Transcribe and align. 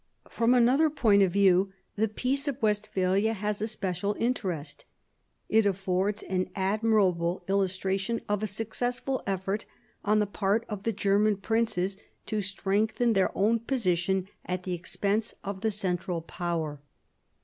From 0.31 0.55
another 0.55 0.89
point 0.89 1.21
of 1.21 1.31
view 1.31 1.71
the 1.95 2.07
Peace 2.07 2.47
of 2.47 2.59
Westphalia 2.59 3.33
has 3.33 3.61
a 3.61 3.67
special 3.67 4.15
interest. 4.17 4.83
It 5.47 5.65
aflPords 5.65 6.23
an 6.27 6.49
admirable 6.55 7.43
illustra 7.47 7.99
tion 7.99 8.21
of 8.27 8.41
a 8.41 8.47
successful 8.47 9.21
eflPort 9.27 9.65
on 10.03 10.17
the 10.17 10.25
part 10.25 10.65
of 10.67 10.81
the 10.81 10.91
German 10.91 11.37
princes 11.37 11.97
to 12.25 12.41
strengthen 12.41 13.13
their 13.13 13.29
own 13.37 13.59
position 13.59 14.27
at 14.43 14.63
the 14.63 14.73
expense 14.73 15.35
of 15.43 15.61
the 15.61 15.69
central 15.69 16.23
power. 16.23 16.81